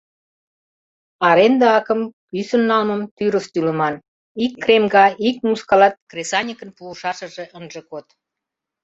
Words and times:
Аренде 1.29 1.65
акым, 1.77 2.01
кӱсын 2.29 2.61
налмым 2.69 3.01
тӱрыс 3.15 3.45
тӱлыман: 3.53 3.95
ик 4.45 4.53
кремга 4.63 5.05
ик 5.27 5.37
мускалат 5.47 5.93
кресаньыкын 6.09 6.69
пуышашыже 6.77 7.45
ынже 7.57 7.81
код. 7.89 8.05